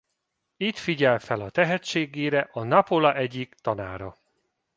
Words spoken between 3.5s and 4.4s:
tanára.